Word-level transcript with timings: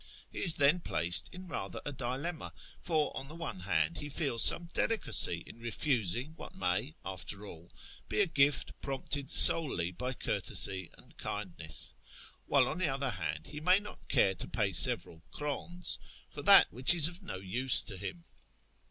He 0.31 0.39
is 0.39 0.55
then 0.55 0.79
placed 0.79 1.29
in 1.31 1.47
rather 1.47 1.79
a 1.85 1.91
dilemma, 1.93 2.53
for, 2.79 3.15
on 3.15 3.27
the 3.27 3.35
one 3.35 3.59
hand, 3.59 3.99
he 3.99 4.09
feels 4.09 4.41
some 4.43 4.65
delicacy^ 4.65 5.45
in 5.45 5.59
refus 5.59 6.15
ing 6.15 6.33
what 6.37 6.55
may, 6.55 6.95
after 7.05 7.45
all, 7.45 7.71
be 8.09 8.19
a 8.21 8.25
gift 8.25 8.71
prompted 8.81 9.29
solely 9.29 9.91
by 9.91 10.13
courtesy 10.13 10.89
and 10.97 11.15
kindness; 11.19 11.93
while, 12.47 12.67
on 12.67 12.79
the 12.79 12.89
other 12.89 13.11
hand, 13.11 13.45
he 13.45 13.59
may 13.59 13.77
not 13.77 14.07
care 14.09 14.33
to 14.33 14.47
pay 14.47 14.71
several 14.73 15.21
krdns 15.31 15.99
for 16.31 16.41
that 16.41 16.73
which 16.73 16.95
is 16.95 17.07
of 17.07 17.21
no 17.21 17.35
use 17.35 17.83
to 17.83 17.95
him. 17.95 18.23